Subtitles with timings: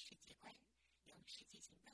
[0.00, 0.50] 实体会
[1.04, 1.89] 有实体行动。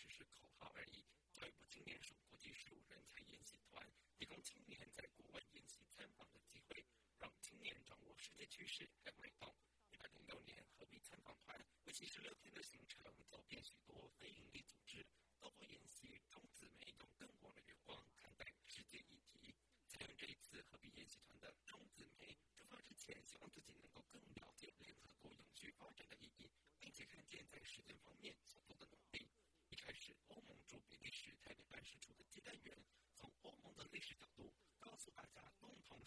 [0.00, 1.04] 只是口号而已。
[1.34, 6.86] 教育部今年首国际事务人才研习团提供青年在国外研习参访的机会，
[7.18, 9.54] 让青年掌握世界趋势和脉动。
[9.92, 15.06] 一百零六年，何必参访团为期十六天的行程，走遍许多非营利组织，
[15.38, 19.54] 透过研习，种子梅用更广的眼光看待世界议题。
[19.86, 23.69] 参与这一次何必研习团的种子梅，出发之前，希望自己。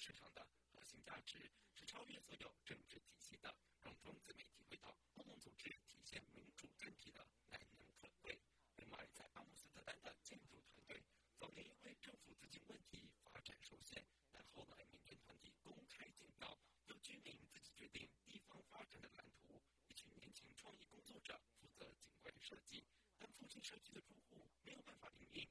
[0.03, 3.55] 市场的核心价值是超越所有政治体系的。
[3.81, 8.37] 公众自媒体会到，共同组织体现民主政体的难能可贵。
[8.75, 11.01] 另外，在阿姆斯特丹的建筑团队，
[11.37, 19.63] 早年因为政府资金问题发展受限，但后来民间团体公开警告，由居民自己决定地方发展的蓝图。
[19.87, 22.83] 一群年轻创意工作者负责景观设计，
[23.17, 25.47] 但附近社区的住户没有办法领命。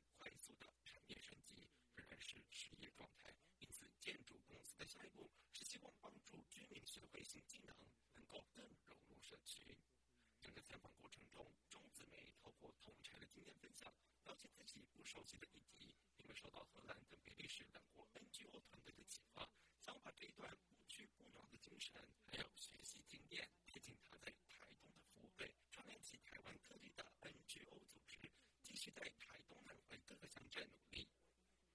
[10.53, 13.91] 在采访过程中，钟子梅透过同台的经验分享，
[14.25, 19.49] 了解自己不熟悉的议题，并为受到荷兰等比利时等国 NGO 团队的启发，
[19.81, 28.19] 想把这一段不屈不挠的精神，还有学习经验，贴近他在台东的服务队，串联起台湾各地的 NGO 组织，
[28.63, 31.09] 继续在台东南回各个乡镇努力。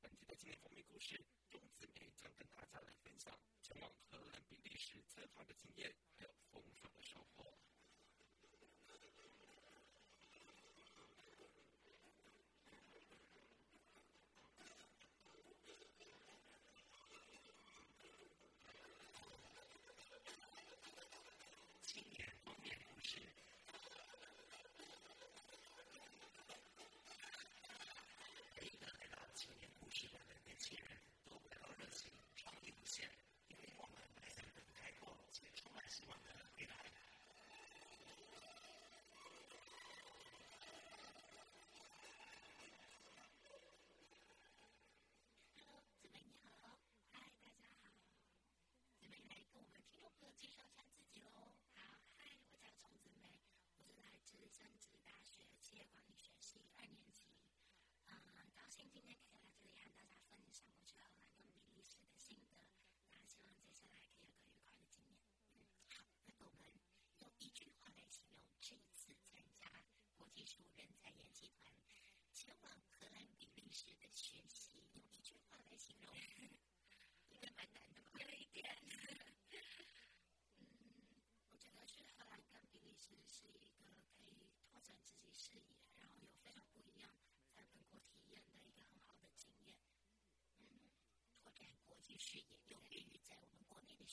[0.02, 5.96] 本期的经验封面故事，钟子梅将跟大家来分享前往荷兰、比利时采访的经验。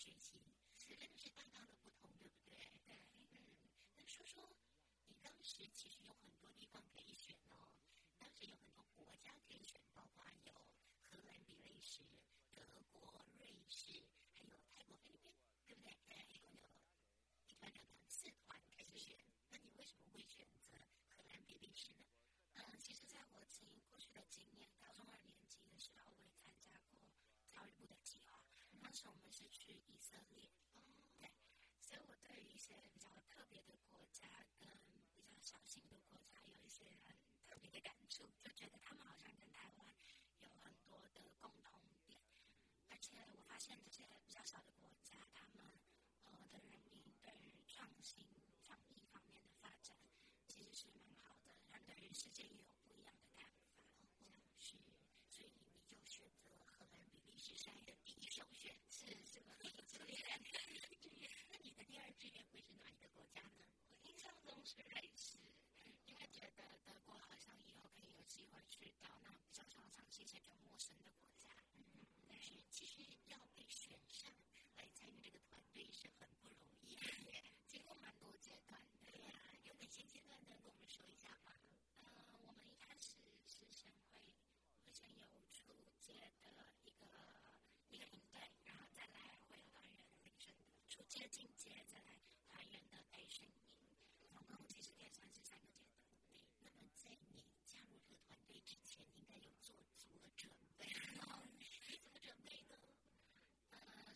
[0.05, 0.37] 学习，
[0.77, 2.59] 是真是大大的不同，对不对？
[2.85, 2.95] 对，
[3.33, 3.41] 嗯。
[3.97, 4.45] 那说说
[5.09, 7.73] 你当时其实有很多地方可以选哦，
[8.19, 10.53] 当时有很多国家可以选，包括有
[11.01, 12.03] 荷兰、比利时、
[12.53, 12.63] 德
[12.93, 14.05] 国、瑞士，
[14.35, 15.33] 还有泰国、菲律宾，
[15.65, 15.97] 对不对？
[16.07, 16.69] 对，一共有
[17.49, 19.17] 一团两团四团可以选。
[19.49, 20.77] 那你为什么会选择
[21.09, 22.05] 荷兰、比利时呢？
[22.53, 27.01] 嗯，其实在我自己过去的经验，高中二年级的时候，我也参加过
[27.49, 28.45] 教育部的计划。
[28.83, 29.73] 当时我们是去
[38.09, 39.87] 就觉得他们好像跟台湾
[40.41, 42.19] 有很多的共同点，
[42.91, 43.94] 而且我发现。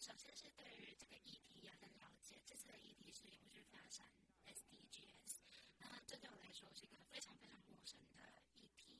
[0.08, 4.08] 首先是对于这个议题也很了解，这次的议题是永续发展
[4.46, 5.36] SDGs，
[5.78, 8.22] 那这对我来说是一个非常非常陌生的
[8.56, 8.98] 议题。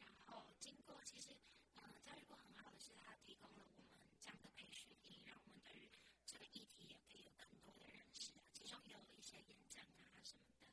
[0.00, 1.30] 然后经过其实，
[1.76, 3.86] 嗯、呃，教育部很好的是，它提供了我们
[4.20, 4.90] 这样的培训，
[5.24, 5.88] 让我们对于
[6.26, 10.66] 这个议题也可以有更多的认识，其中也有一些演讲啊什么的，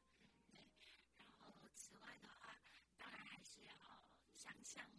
[0.49, 0.59] 对。
[1.15, 2.57] 然后此外的话，
[2.97, 3.73] 当然还是要
[4.33, 4.98] 想想。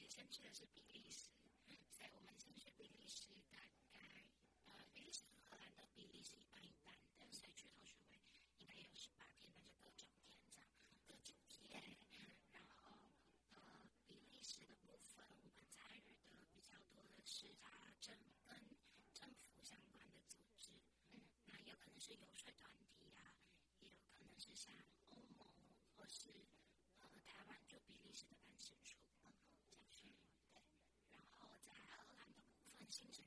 [0.00, 0.79] using Jersey
[32.90, 33.19] 性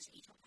[0.00, 0.39] 呃，这是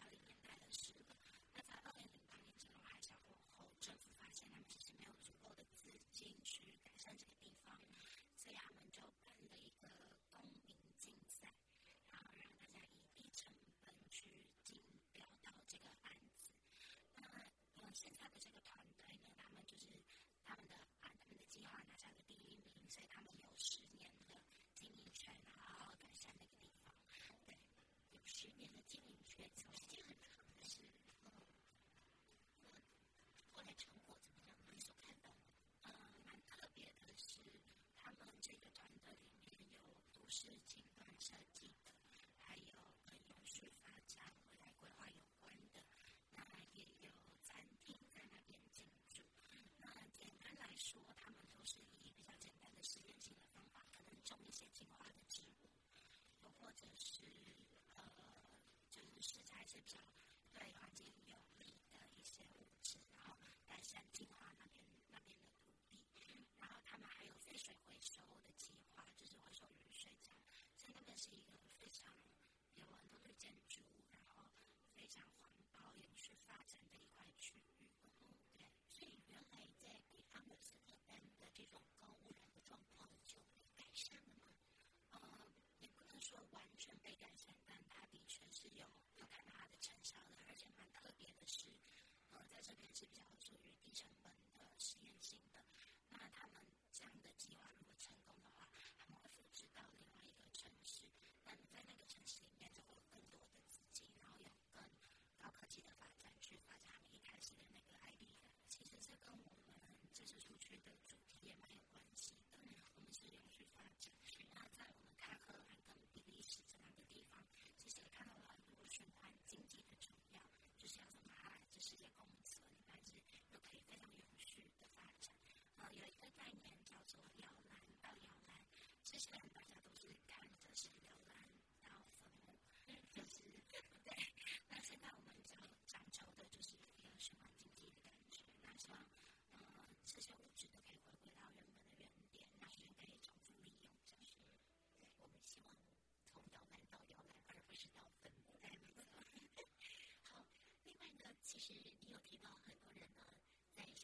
[59.85, 60.22] example.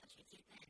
[0.10, 0.69] 在小学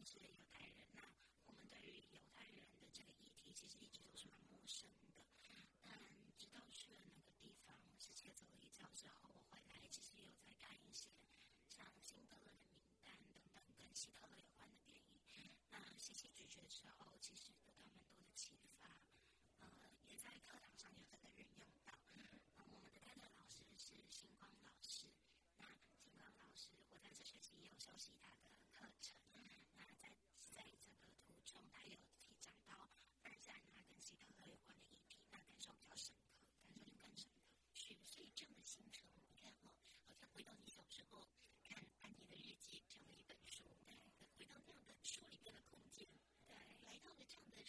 [0.00, 1.02] 民族犹太人，那
[1.44, 5.12] 我们对于犹太人的这个议题，其实一直都是蛮陌生的。
[5.84, 5.92] 但
[6.38, 11.12] 直到去了那个地方，直接走了一遭之后，我回来其实有在看一些
[11.68, 15.20] 像《辛的勒的名单》等等跟希特勒有关的电影。
[15.68, 18.88] 那细细咀嚼的时候，其实得到蛮多的启发。
[19.60, 19.68] 呃，
[20.08, 21.92] 也在课堂上有这个运用到。
[22.72, 25.12] 我们的代课老师是星光老师。
[25.58, 28.39] 那星光老师，我在这学期也有休息他。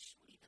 [0.02, 0.40] sweet.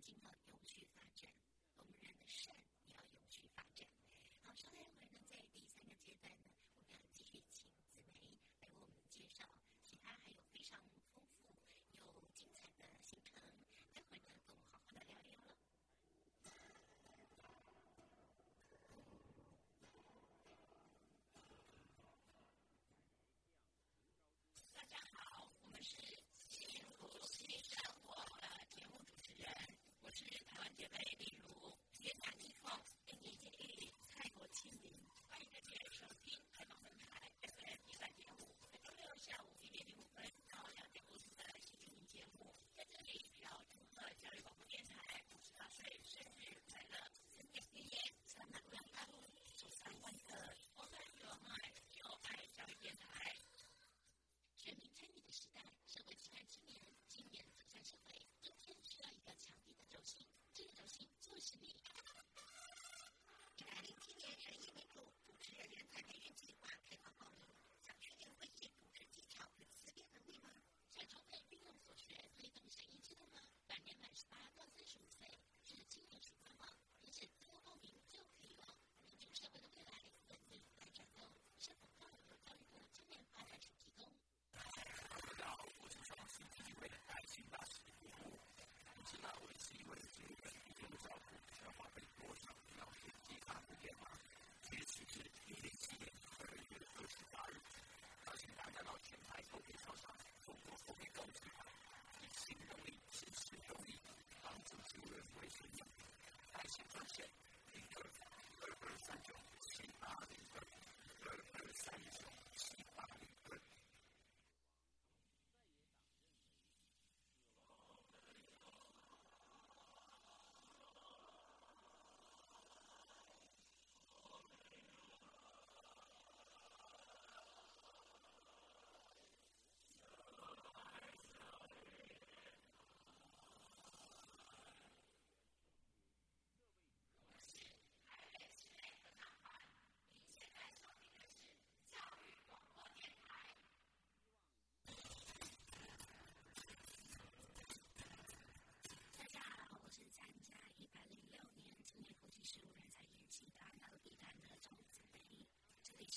[0.00, 0.39] 进来。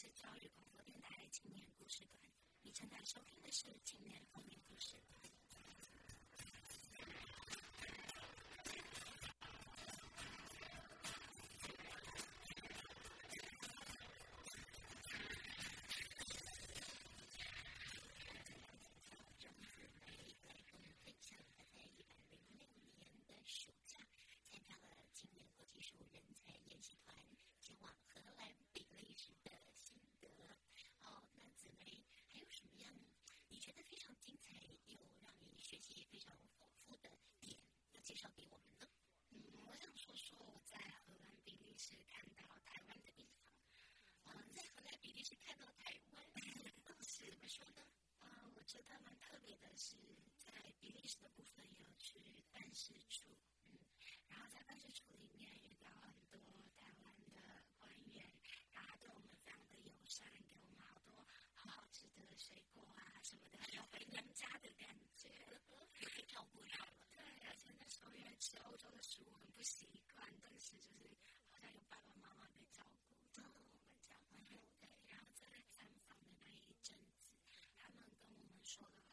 [0.04, 2.22] 是教育广播电台《青年故事馆》，
[2.62, 5.22] 你正在收听的是《青年风云故事馆》。
[38.23, 38.88] 到底我们呢？
[39.31, 43.43] 嗯，我想说说我在荷兰比利时看到台湾的地方。
[44.31, 46.23] 嗯，在荷兰比利时看到台湾，
[46.88, 47.83] 当时怎么说呢？
[48.19, 49.97] 啊，我觉得蛮特别的是，
[50.39, 52.17] 在比利时的部分有去
[52.53, 53.77] 办事处嗯，
[54.29, 56.39] 然后在办事处里面遇到很多
[56.79, 57.41] 台湾的
[57.77, 58.23] 官员，
[58.71, 65.29] 然后他对我们非常的友善，给我们好多好好吃的水果啊什么的，有回娘家的感觉，
[66.15, 66.93] 被照顾到了。
[67.13, 71.17] 对，而且那时候因为吃欧洲的食物很不习惯，但是就是
[71.49, 74.59] 好像有爸爸妈妈被照顾，嗯，我们这样，对，
[75.07, 77.31] 然后在参访的那一阵子，
[77.77, 79.03] 他们跟我们说了。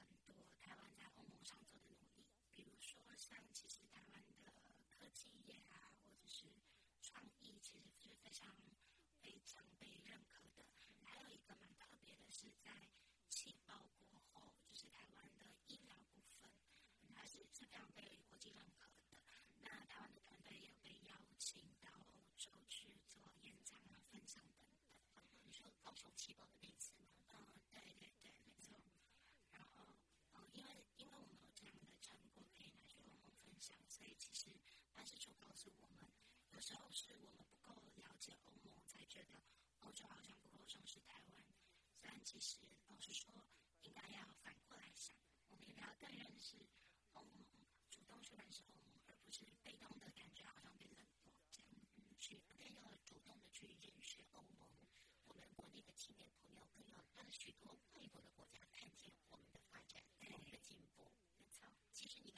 [3.16, 4.56] 像其实台湾的
[4.88, 6.46] 科技业啊，或者是
[7.02, 8.48] 创意，其实是非常
[9.20, 10.64] 非常被认可的。
[11.04, 12.88] 还有一个蛮特别的是，在
[13.28, 13.74] 气爆
[14.08, 16.50] 过后，就是台湾的医疗部分，
[17.14, 19.18] 它是是非常被国际认可的。
[19.60, 24.66] 那台湾的团队也有被邀请到欧洲去做演讲啊、分享等
[25.14, 25.22] 等。
[25.44, 27.06] 你说高雄气爆的那次吗？
[27.28, 28.80] 嗯，对对对，没错。
[29.52, 29.86] 然后，
[30.32, 32.88] 嗯，因为因为我们有这样的成果可以拿。
[33.60, 34.46] 所以，其实
[35.00, 36.12] 但是，就告诉我们，
[36.50, 39.40] 有时候是我们不够了解欧盟，才觉得
[39.78, 41.42] 欧洲好像不够重视台湾。
[41.96, 43.32] 虽然其实老实说，
[43.80, 45.16] 应该要反过来想，
[45.48, 46.68] 我们应该要更认识
[47.14, 47.48] 欧盟，
[47.88, 51.70] 主动去认识欧盟，而不是被动的感觉好像被冷落这样。
[52.18, 54.68] 去更要主动的去认识欧盟，
[55.28, 61.10] 我们国内的青年朋友更要让许多外国的国家看见我们的发展，我们的进步。
[61.38, 62.29] 没错，其实你。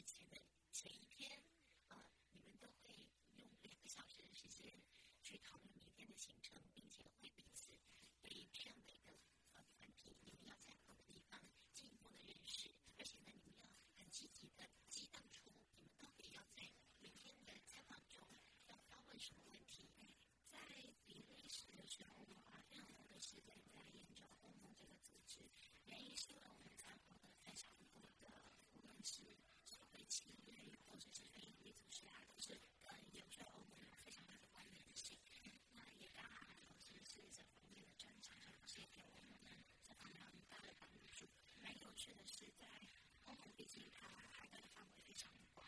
[0.00, 0.40] 以前的
[0.72, 1.44] 前一天，
[1.88, 2.88] 啊，你们都会
[3.36, 4.72] 用两个小时的时间
[5.20, 7.78] 去讨论明天的行程，并且会彼此
[8.22, 9.12] 对这样的一个
[9.52, 11.38] 呃问题，你们要在各个地方
[11.74, 18.26] 进一步的认识，而且呢，你们要很积极的激荡出你们到底要在明天的采访中
[18.68, 19.86] 要发问什么问题。
[20.48, 20.58] 在
[21.04, 25.44] 比利时的时候，我花任何的时间在研究我们这个组织，
[25.84, 29.49] 原因是我们采访了非常多的无论是。
[30.20, 32.52] 其实有些电影里总是都是
[32.84, 35.16] 跟有些欧美人非常有观点的戏，
[35.72, 41.28] 那也让我们有些是在国的正常生，给我们这方面很大的帮助。
[41.62, 42.66] 蛮有趣的是，在
[43.24, 45.64] 欧美地区，它拍的范围非常广。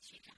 [0.00, 0.36] 学长，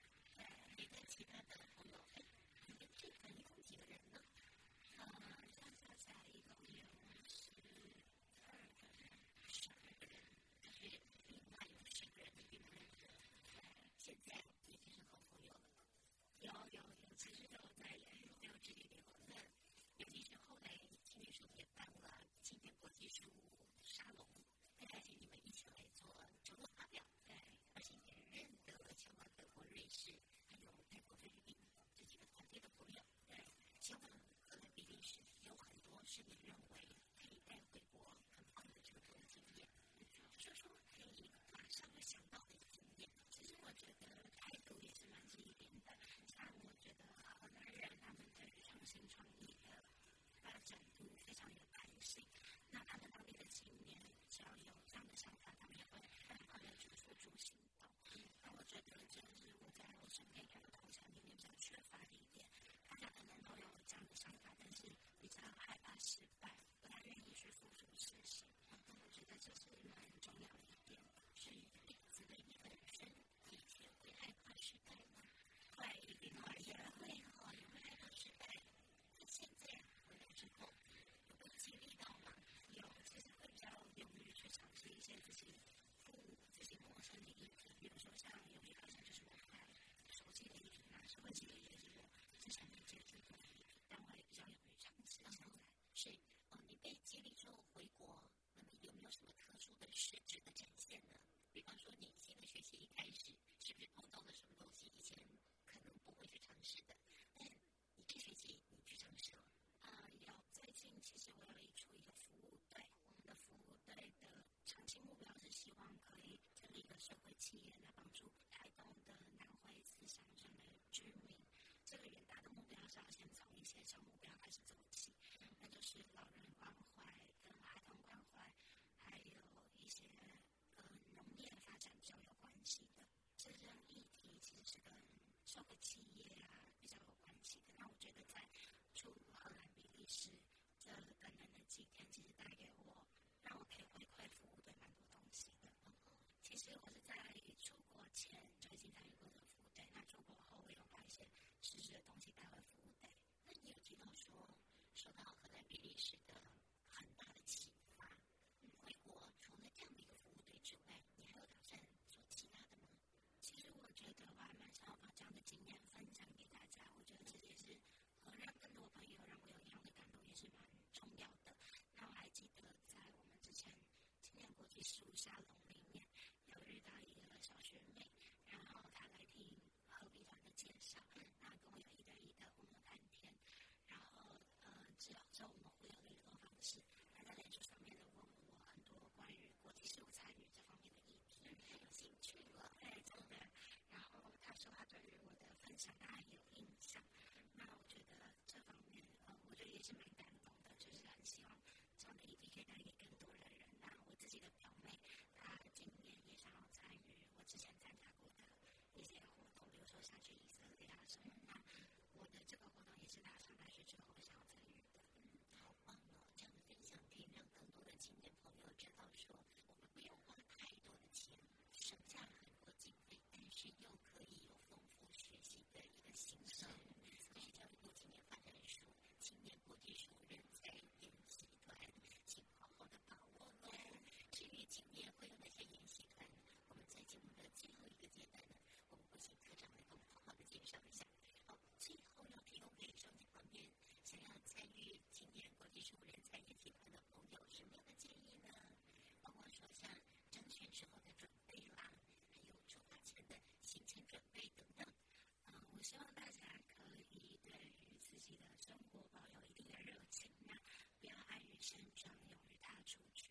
[255.86, 260.58] 希望大家可以对于自己的生活保有一定的热情，那
[260.98, 263.30] 不要碍于现状，勇于踏出去。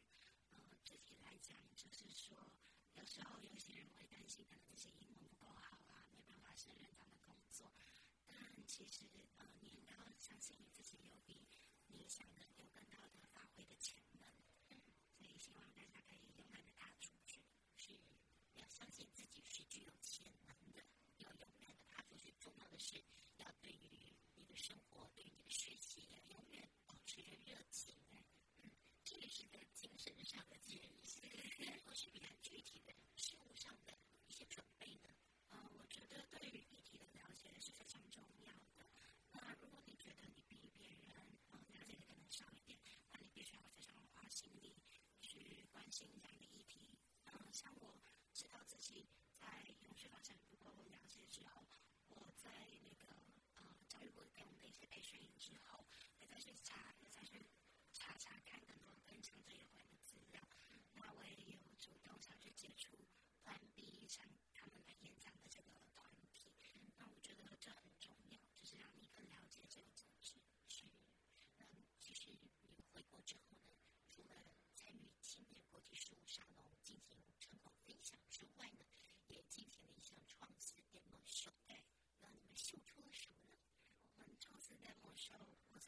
[0.52, 2.38] 呃，具体来讲，就是说，
[2.94, 7.74] 有时候有些人会担心他的这些英文不够好啊，没办法胜任他们工作。
[8.26, 9.04] 但其实，
[9.36, 11.50] 呃，你要相信你自己有比
[11.88, 14.15] 你想的有更大的发挥的潜力。
[22.86, 23.02] 是
[23.38, 27.96] 要对于你的生活，对于你的学习要永远保持着热情。
[28.58, 28.70] 嗯，
[29.04, 31.20] 这也是跟精神上的，建实你四
[31.84, 35.10] 都是比较具体的事物上的一些准备的。
[35.50, 38.86] 呃，我觉得对于议题的了解是非常重要的。
[39.32, 41.10] 那，如果你觉得你比别人
[41.50, 42.78] 呃了解的可能少一点，
[43.12, 44.76] 那你必须要非常花心力
[45.22, 47.00] 去关心这样的议题。
[47.26, 48.05] 呃，像我。
[55.18, 55.86] 的一些培训营之后，
[56.20, 57.46] 也再去查，再去
[57.94, 60.42] 查查看更多跟长者有关的资料。
[60.94, 62.98] 那我也有主动想去接触
[63.44, 66.52] 团 B 像他们来演讲的这个团体。
[66.98, 70.34] 那我觉得这很重要，就是让你更了解这个组织。
[70.68, 70.86] 是，
[71.60, 71.66] 嗯，
[72.00, 73.72] 其实你回国之后呢，
[74.10, 74.36] 除了
[74.74, 78.86] 参与青年国际事务沙龙进行成果分享之外呢，
[79.28, 81.52] 也进行了一项创思 demo 秀。
[81.66, 81.84] 对，
[82.20, 83.58] 那你们秀出了什么呢？
[84.16, 85.34] 我们创思 demo 秀，
[85.72, 85.80] 我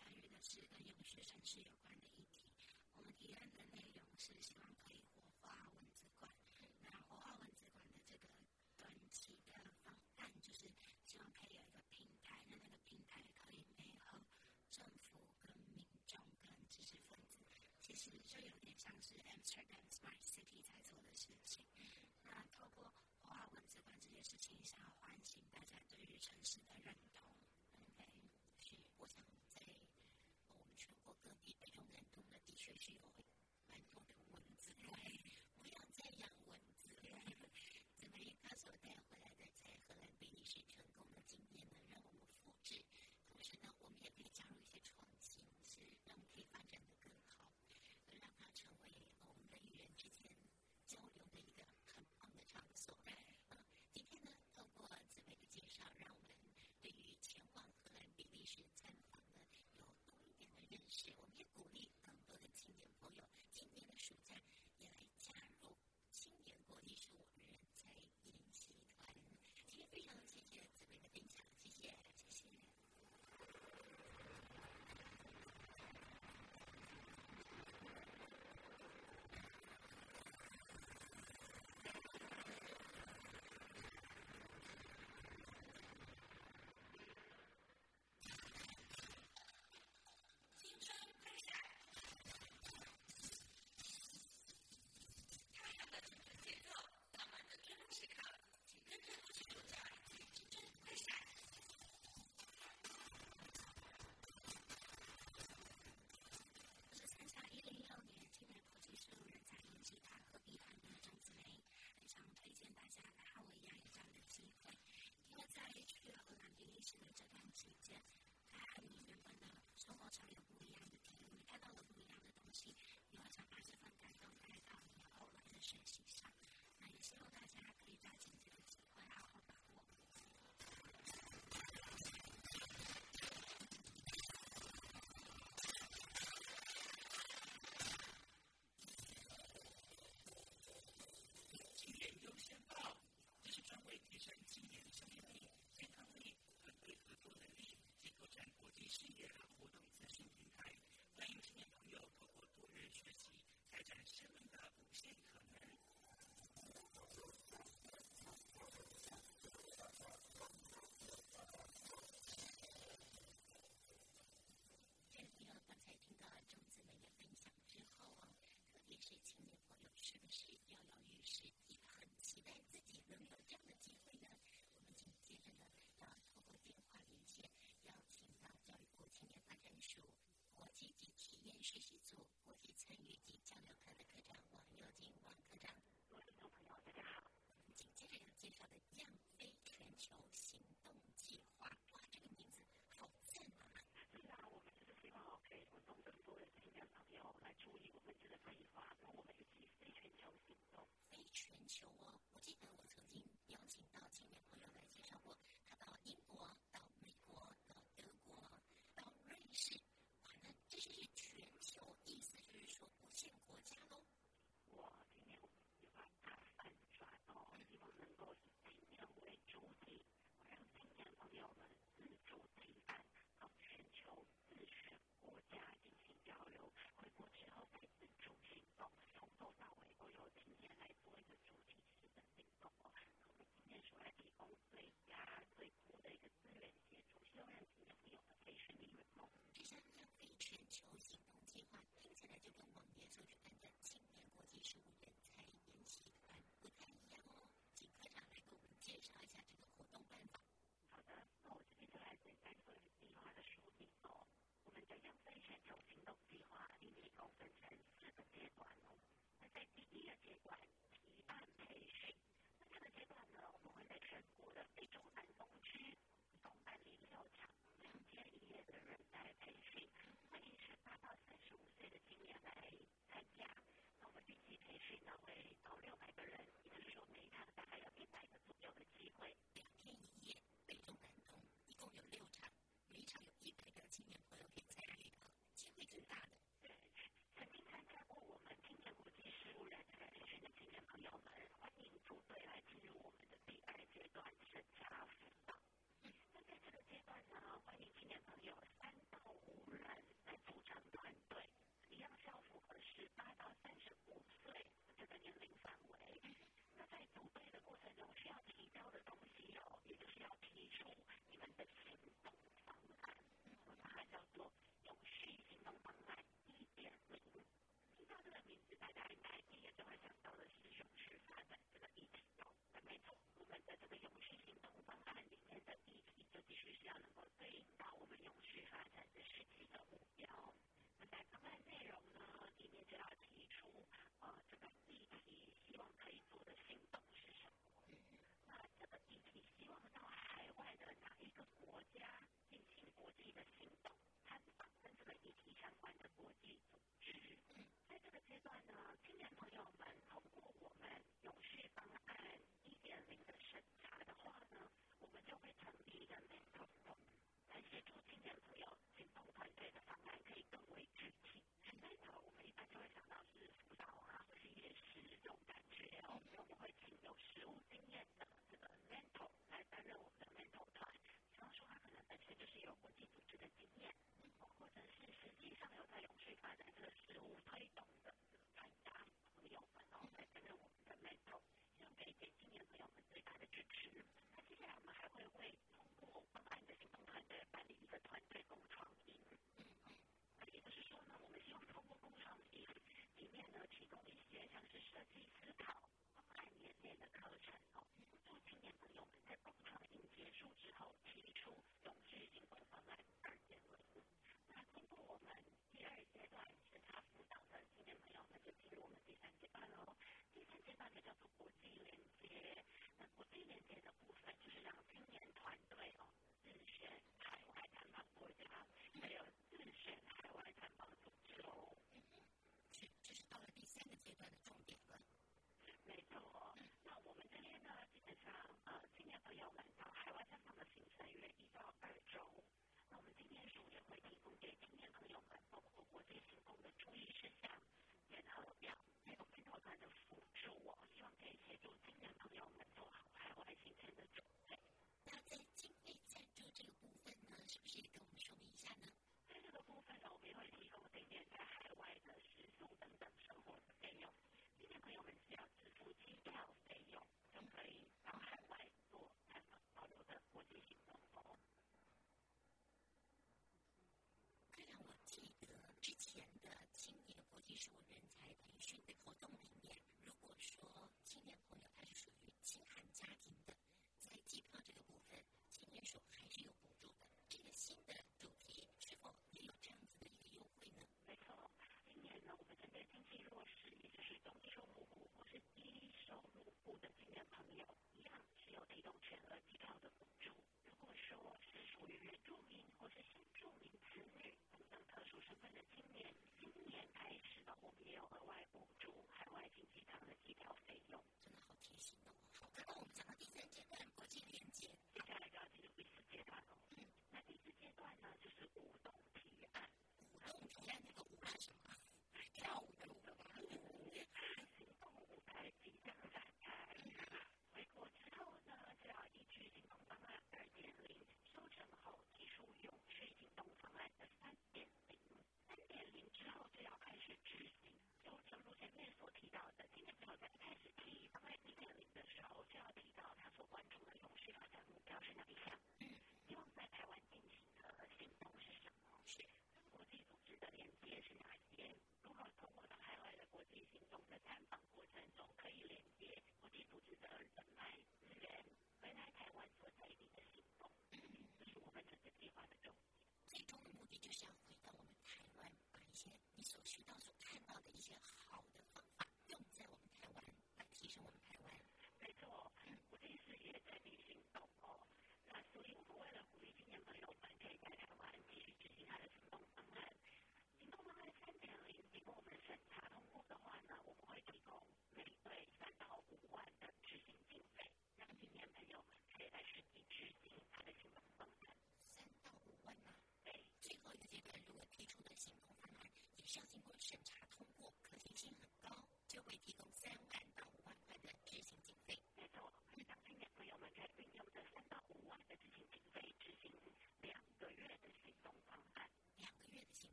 [0.58, 2.42] 是跟永续城市有关的议题。
[2.96, 6.34] 我们提案的内容是希望可以活化文字馆。
[6.82, 8.28] 那活化文字馆的这个
[8.76, 9.54] 短期的
[9.86, 10.74] 方案，就是
[11.06, 14.26] 希望可以有一个平台，那那个平台可以配合
[14.72, 17.46] 政府跟民众跟知识分子，
[17.80, 21.64] 其实就有点像是 Amsterdam Smart City 在做的事情。
[22.24, 22.92] 那透过
[23.22, 27.22] 活化文字馆这件事情，想要唤醒大家对于城市的认同。
[27.96, 28.04] 对，
[28.60, 29.22] 是，我想
[29.54, 29.62] 在
[30.54, 33.00] 我们全国各地北中南东的，的确是有
[33.68, 34.72] 蛮多的文字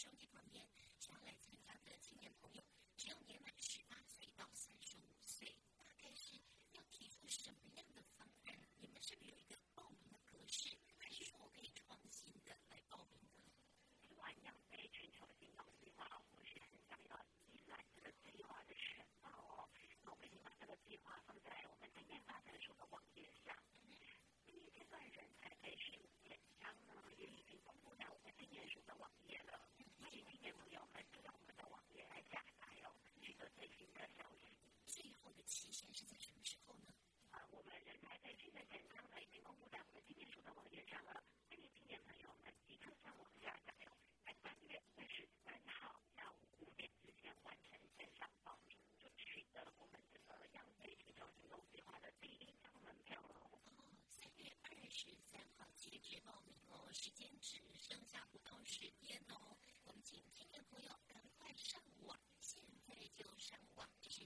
[0.00, 0.60] się nie powie,
[57.40, 64.20] 只剩下不到时间了，我们请听众朋友赶快上网，现在就上网，这是。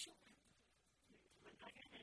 [0.00, 0.32] children.
[1.60, 2.00] Like I said,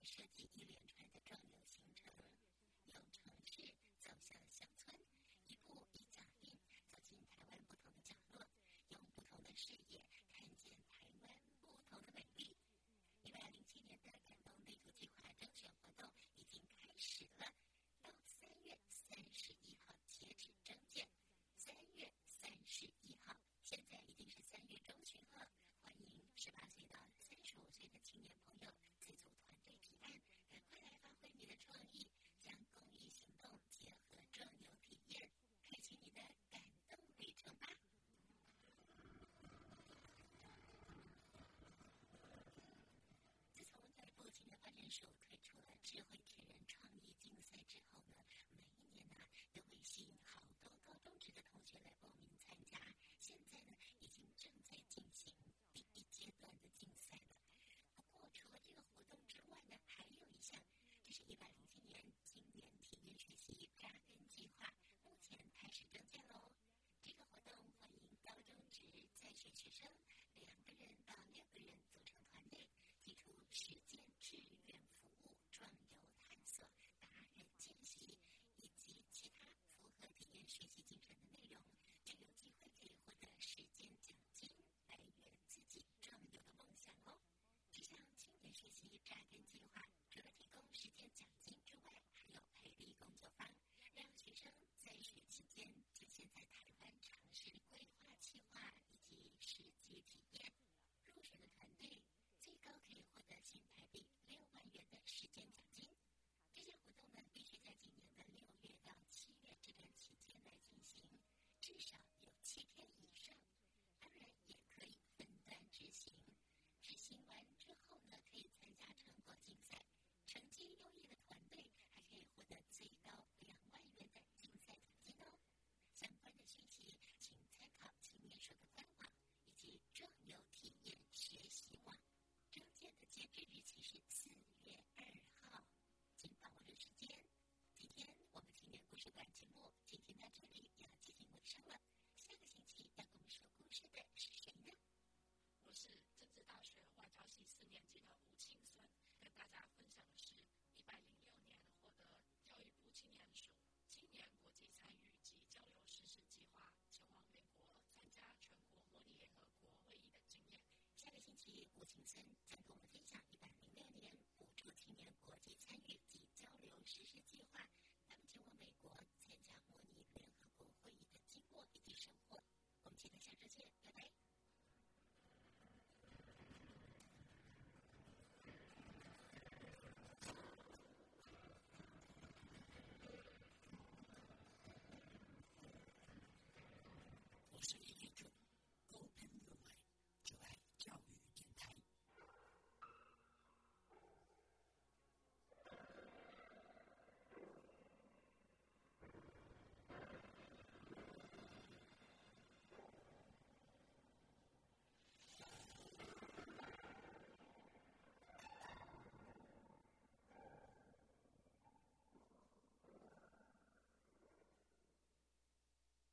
[0.00, 0.79] 来设计医疗